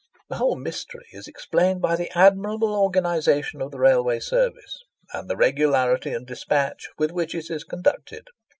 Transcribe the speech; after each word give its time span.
The 0.29 0.37
whole 0.37 0.55
mystery 0.55 1.05
is 1.11 1.27
explained 1.27 1.79
by 1.79 1.95
the 1.95 2.09
admirable 2.17 2.73
organisation 2.73 3.61
of 3.61 3.69
the 3.69 3.77
railway 3.77 4.19
service, 4.19 4.81
and 5.13 5.29
the 5.29 5.37
regularity 5.37 6.11
and 6.11 6.25
despatch 6.25 6.89
with 6.97 7.11
which 7.11 7.35
it 7.35 7.51
is 7.51 7.63
conducted. 7.63 8.25